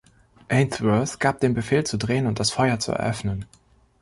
Ainsworth 0.49 1.19
gab 1.19 1.41
den 1.41 1.53
Befehl, 1.53 1.83
zu 1.83 1.95
drehen 1.97 2.25
und 2.25 2.39
das 2.39 2.49
Feuer 2.49 2.79
zu 2.79 2.91
eröffnen. 2.91 3.45